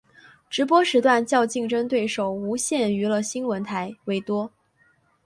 [0.49, 4.51] 直播时段较竞争对手无线娱乐新闻台为多。